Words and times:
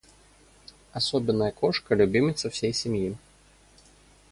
Особенная 0.93 1.51
кошка- 1.51 1.93
любимица 2.01 2.49
всей 2.49 2.73
семьи 2.73 3.15